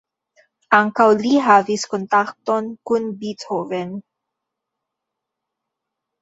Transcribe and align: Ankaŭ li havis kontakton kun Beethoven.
Ankaŭ 0.77 1.05
li 1.25 1.33
havis 1.47 1.83
kontakton 1.91 2.71
kun 2.91 3.05
Beethoven. 3.19 3.93